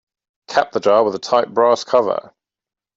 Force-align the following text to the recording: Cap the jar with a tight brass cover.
Cap 0.47 0.71
the 0.71 0.79
jar 0.79 1.03
with 1.03 1.13
a 1.13 1.19
tight 1.19 1.53
brass 1.53 1.83
cover. 1.83 2.33